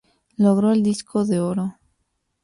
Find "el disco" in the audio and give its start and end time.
0.71-1.25